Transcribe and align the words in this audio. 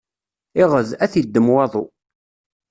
Iɣed, 0.61 0.89
ad 1.03 1.09
t-iddem 1.11 1.47
waḍu. 1.53 1.83